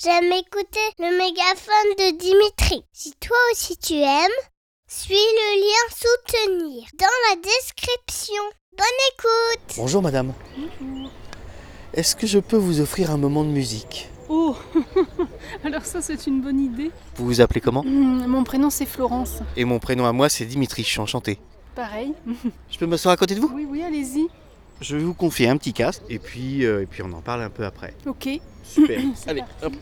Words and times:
j'aime 0.00 0.32
écouter 0.32 0.80
le 0.98 1.16
mégaphone 1.18 1.92
de 1.98 2.16
Dimitri. 2.18 2.84
Si 2.92 3.12
toi 3.20 3.36
aussi 3.52 3.76
tu 3.76 3.94
aimes, 3.94 4.38
suis 4.86 5.14
le 5.14 5.60
lien 5.60 5.94
soutenir 5.94 6.84
dans 6.98 7.06
la 7.30 7.36
description. 7.36 8.42
Bonne 8.76 8.86
écoute 9.14 9.76
Bonjour 9.76 10.02
madame. 10.02 10.32
Est-ce 11.94 12.16
que 12.16 12.26
je 12.26 12.38
peux 12.38 12.56
vous 12.56 12.80
offrir 12.80 13.10
un 13.10 13.16
moment 13.18 13.44
de 13.44 13.50
musique? 13.50 14.08
Oh 14.28 14.56
Alors 15.64 15.84
ça 15.84 16.00
c'est 16.00 16.26
une 16.26 16.40
bonne 16.40 16.60
idée. 16.60 16.90
Vous 17.16 17.26
vous 17.26 17.40
appelez 17.40 17.60
comment? 17.60 17.82
Hmm, 17.84 18.26
Mon 18.26 18.44
prénom 18.44 18.70
c'est 18.70 18.86
Florence. 18.86 19.40
Et 19.56 19.64
mon 19.64 19.78
prénom 19.78 20.06
à 20.06 20.12
moi 20.12 20.28
c'est 20.28 20.46
Dimitri, 20.46 20.82
je 20.84 20.88
suis 20.88 21.00
enchanté. 21.00 21.38
Pareil. 21.74 22.12
Je 22.70 22.78
peux 22.78 22.86
m'asseoir 22.86 23.14
à 23.14 23.16
côté 23.16 23.34
de 23.34 23.40
vous? 23.40 23.50
Oui, 23.54 23.66
oui, 23.68 23.82
allez-y. 23.82 24.26
Je 24.82 24.96
vais 24.96 25.02
vous 25.04 25.14
confier 25.14 25.48
un 25.48 25.56
petit 25.56 25.72
casque 25.72 26.02
et 26.08 26.18
puis, 26.18 26.66
euh, 26.66 26.82
et 26.82 26.86
puis 26.86 27.02
on 27.02 27.12
en 27.12 27.20
parle 27.20 27.42
un 27.42 27.50
peu 27.50 27.64
après. 27.64 27.94
Ok. 28.04 28.28
Super. 28.64 29.00
Allez, 29.28 29.42
hop. 29.62 29.72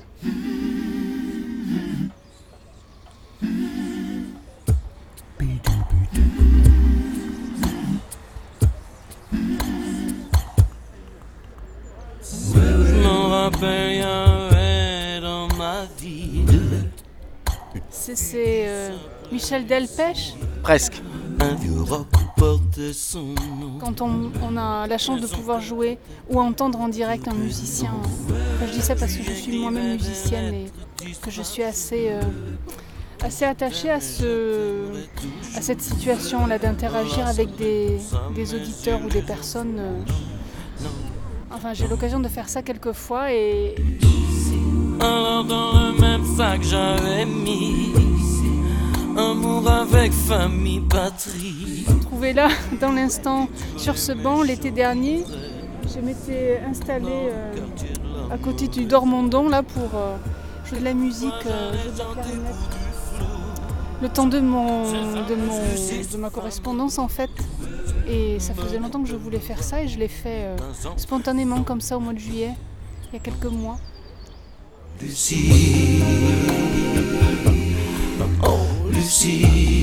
C'est, 17.91 18.69
euh, 18.69 18.91
Michel 19.33 19.67
Delpech? 19.67 20.35
Presque. 20.63 21.01
Un 21.41 21.55
vieux 21.55 21.81
rock 21.83 22.07
portait 22.37 22.93
son 22.93 23.23
nom. 23.35 23.79
Quand 23.81 24.01
on, 24.01 24.31
on 24.43 24.57
a 24.57 24.87
la 24.87 24.99
chance 24.99 25.21
de 25.21 25.27
pouvoir 25.27 25.61
jouer 25.61 25.99
ou 26.29 26.41
entendre 26.41 26.81
en 26.81 26.89
direct 26.89 27.29
un 27.29 27.35
musicien. 27.35 27.91
Enfin, 28.03 28.67
je 28.67 28.73
dis 28.73 28.83
ça 28.83 28.95
parce 28.95 29.15
que 29.15 29.23
je 29.23 29.33
suis 29.33 29.59
moi-même 29.59 29.93
musicienne 29.93 30.55
et 30.55 30.67
que 31.23 31.31
je 31.31 31.43
suis 31.43 31.63
assez, 31.63 32.09
euh, 32.11 32.21
assez 33.23 33.45
attachée 33.45 33.91
à, 33.91 34.01
ce, 34.01 34.85
à 35.57 35.63
cette 35.63 35.81
situation-là 35.83 36.59
d'interagir 36.59 37.27
avec 37.27 37.57
des, 37.57 37.99
des 38.35 38.55
auditeurs 38.55 39.01
ou 39.05 39.09
des 39.09 39.23
personnes. 39.23 39.77
euh. 39.79 40.03
Enfin, 41.53 41.75
j'ai 41.75 41.89
l'occasion 41.89 42.21
de 42.21 42.29
faire 42.29 42.49
ça 42.49 42.63
quelques 42.63 42.93
fois 42.93 43.33
et 43.33 43.75
Alors 45.01 45.45
dans 45.45 45.73
le 45.73 46.01
même 46.01 46.25
sac 46.37 46.63
j'avais 46.63 47.25
mis 47.27 47.93
avec 49.95 50.13
famille, 50.13 50.81
patrie 50.81 51.87
trouvé 52.03 52.33
là, 52.33 52.49
dans 52.81 52.93
l'instant, 52.93 53.49
sur 53.77 53.99
ce 53.99 54.13
banc 54.13 54.43
l'été 54.43 54.71
dernier. 54.71 55.25
Je 55.93 56.01
m'étais 56.01 56.61
installée 56.69 57.29
euh, 57.31 57.55
à 58.31 58.39
côté 58.39 58.69
du 58.69 58.85
Dormondon 58.85 59.49
là 59.49 59.63
pour 59.63 59.91
euh, 59.95 60.17
jouer 60.65 60.81
de 60.81 60.85
la 60.85 60.95
musique, 60.95 61.31
euh, 61.47 61.73
jouer 61.73 61.93
de 61.93 61.99
la 61.99 62.05
clarinette. 62.05 62.55
Le 64.03 64.09
temps 64.09 64.27
de, 64.27 64.41
mon, 64.41 64.91
de, 64.91 65.35
mon, 65.35 65.59
de 66.13 66.17
ma 66.17 66.31
correspondance 66.31 66.99
en 66.99 67.09
fait. 67.09 67.31
Et 68.09 68.39
ça 68.41 68.55
faisait 68.55 68.79
longtemps 68.79 69.03
que 69.03 69.09
je 69.09 69.17
voulais 69.17 69.39
faire 69.41 69.63
ça 69.63 69.83
et 69.83 69.89
je 69.89 69.99
l'ai 69.99 70.09
fait 70.09 70.49
spontanément 70.97 71.63
comme 71.63 71.81
ça 71.81 71.97
au 71.97 72.01
mois 72.01 72.15
de 72.15 72.19
juillet, 72.19 72.55
il 73.11 73.15
y 73.15 73.17
a 73.17 73.21
quelques 73.21 73.53
mois. 73.53 73.79
Lucie 75.01 76.03
Oh 78.45 78.59
Lucie 78.91 79.80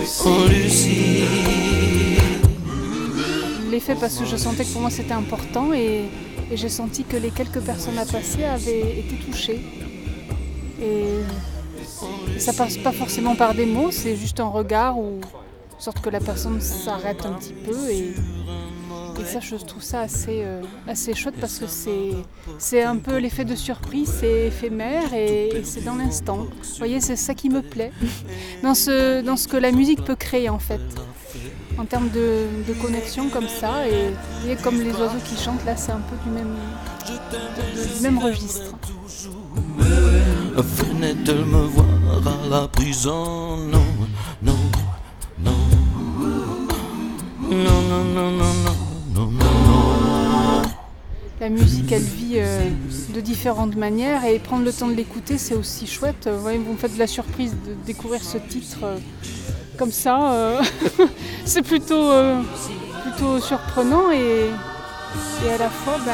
Lucie 0.00 1.24
Je 3.64 3.70
l'ai 3.70 3.80
fait 3.80 3.94
parce 3.94 4.16
que 4.16 4.24
je 4.24 4.36
sentais 4.36 4.64
que 4.64 4.72
pour 4.72 4.80
moi 4.80 4.90
c'était 4.90 5.12
important 5.12 5.74
et, 5.74 6.04
et 6.50 6.56
j'ai 6.56 6.68
senti 6.70 7.04
que 7.04 7.16
les 7.16 7.30
quelques 7.30 7.60
personnes 7.60 7.98
à 7.98 8.06
passer 8.06 8.44
avaient 8.44 8.98
été 8.98 9.16
touchées. 9.16 9.60
Et, 10.82 11.04
ça 12.38 12.54
passe 12.54 12.78
pas 12.78 12.92
forcément 12.92 13.34
par 13.34 13.54
des 13.54 13.66
mots, 13.66 13.90
c'est 13.90 14.16
juste 14.16 14.40
un 14.40 14.48
regard 14.48 14.98
ou 14.98 15.20
sorte 15.78 16.00
que 16.00 16.10
la 16.10 16.20
personne 16.20 16.60
s'arrête 16.60 17.24
un 17.26 17.32
petit 17.32 17.52
peu 17.52 17.90
et, 17.90 18.14
et 19.20 19.24
ça 19.24 19.40
je 19.40 19.56
trouve 19.56 19.82
ça 19.82 20.00
assez, 20.00 20.42
euh, 20.42 20.62
assez 20.86 21.14
chouette 21.14 21.34
parce 21.40 21.58
que 21.58 21.66
c'est, 21.66 22.82
un 22.82 22.96
peu 22.96 23.18
l'effet 23.18 23.44
de 23.44 23.54
surprise, 23.54 24.12
c'est 24.20 24.46
éphémère 24.48 25.12
et, 25.14 25.62
c'est 25.64 25.84
dans 25.84 25.96
l'instant. 25.96 26.36
Vous 26.38 26.78
voyez, 26.78 27.00
c'est 27.00 27.16
ça 27.16 27.34
qui 27.34 27.48
me 27.48 27.62
plaît 27.62 27.92
dans 28.62 28.74
ce, 28.74 29.22
dans 29.22 29.36
ce 29.36 29.48
que 29.48 29.56
la 29.56 29.72
musique 29.72 30.04
peut 30.04 30.16
créer 30.16 30.48
en 30.48 30.58
fait 30.58 30.80
en 31.78 31.84
termes 31.86 32.10
de, 32.10 32.46
de 32.68 32.74
connexion 32.74 33.28
comme 33.28 33.48
ça. 33.48 33.86
Et 33.88 34.10
vous 34.10 34.40
voyez, 34.42 34.56
comme 34.56 34.80
les 34.80 34.92
oiseaux 34.92 35.18
qui 35.24 35.42
chantent, 35.42 35.64
là, 35.64 35.76
c'est 35.76 35.92
un 35.92 36.00
peu 36.00 36.16
du 36.24 36.30
même, 36.30 36.54
de- 37.08 37.96
du 37.96 38.02
même 38.02 38.18
registre. 38.18 38.74
Me 41.30 41.62
voir 41.66 41.86
à 42.26 42.48
la 42.48 42.68
prison 42.68 43.56
Non, 43.56 43.84
non, 44.42 44.56
non, 45.42 45.52
non, 47.50 47.82
non, 47.88 48.04
non, 48.14 48.30
non 48.32 48.49
La 51.40 51.48
musique, 51.48 51.90
elle 51.90 52.02
vit 52.02 52.34
euh, 52.36 52.68
de 53.14 53.20
différentes 53.20 53.74
manières 53.74 54.26
et 54.26 54.38
prendre 54.38 54.62
le 54.62 54.72
temps 54.72 54.88
de 54.88 54.92
l'écouter, 54.94 55.38
c'est 55.38 55.54
aussi 55.54 55.86
chouette. 55.86 56.28
Vous 56.30 56.40
voyez, 56.42 56.58
vous 56.58 56.72
me 56.72 56.76
faites 56.76 56.92
de 56.92 56.98
la 56.98 57.06
surprise 57.06 57.52
de 57.66 57.74
découvrir 57.86 58.22
ce 58.22 58.36
titre 58.36 58.78
euh, 58.82 58.98
comme 59.78 59.90
ça. 59.90 60.32
euh, 60.34 60.62
c'est 61.46 61.62
plutôt, 61.62 62.10
euh, 62.10 62.42
surprenant 63.40 64.10
et, 64.10 64.50
à 65.48 65.58
la 65.58 65.70
fois, 65.70 65.98
ben, 66.04 66.12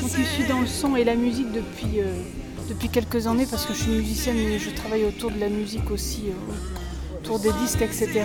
moi 0.00 0.10
qui 0.10 0.24
suis 0.24 0.44
dans 0.48 0.60
le 0.60 0.66
son 0.66 0.96
et 0.96 1.04
la 1.04 1.14
musique 1.14 1.52
depuis, 1.52 2.00
euh, 2.00 2.14
depuis 2.70 2.88
quelques 2.88 3.26
années, 3.26 3.46
parce 3.50 3.66
que 3.66 3.74
je 3.74 3.82
suis 3.82 3.90
musicienne 3.92 4.38
et 4.38 4.58
je 4.58 4.70
travaille 4.70 5.04
autour 5.04 5.30
de 5.30 5.38
la 5.38 5.50
musique 5.50 5.90
aussi, 5.90 6.24
euh, 6.28 7.18
autour 7.18 7.38
des 7.40 7.52
disques, 7.62 7.82
etc. 7.82 8.24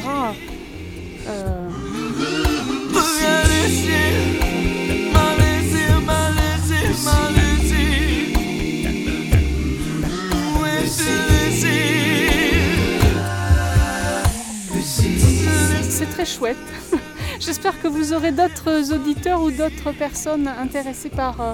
chouette. 16.27 16.57
J'espère 17.39 17.79
que 17.81 17.87
vous 17.87 18.13
aurez 18.13 18.31
d'autres 18.31 18.93
auditeurs 18.93 19.41
ou 19.41 19.51
d'autres 19.51 19.91
personnes 19.91 20.47
intéressées 20.47 21.09
par 21.09 21.41
euh, 21.41 21.53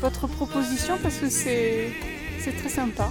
votre 0.00 0.26
proposition 0.26 0.98
parce 1.02 1.16
que 1.16 1.28
c'est 1.28 1.92
c'est 2.38 2.56
très 2.56 2.70
sympa. 2.70 3.10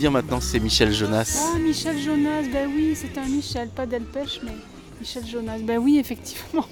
Dire 0.00 0.10
maintenant, 0.10 0.40
c'est 0.40 0.58
Michel 0.60 0.92
Jonas. 0.92 1.52
Ah, 1.54 1.58
Michel 1.58 1.98
Jonas, 1.98 2.44
ben 2.50 2.70
oui, 2.74 2.94
c'est 2.96 3.18
un 3.18 3.26
Michel, 3.26 3.68
pas 3.68 3.84
Delpech, 3.84 4.40
mais 4.42 4.52
Michel 4.98 5.26
Jonas. 5.26 5.58
Ben 5.58 5.78
oui, 5.78 5.98
effectivement. 5.98 6.64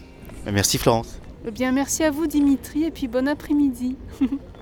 Merci 0.50 0.78
Florence. 0.78 1.20
Eh 1.46 1.50
bien, 1.50 1.70
merci 1.70 2.02
à 2.04 2.10
vous, 2.10 2.26
Dimitri, 2.26 2.84
et 2.84 2.90
puis 2.90 3.06
bon 3.06 3.28
après-midi. 3.28 3.96